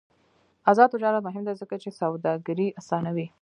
[0.69, 3.27] آزاد تجارت مهم دی ځکه چې سوداګري اسانوي.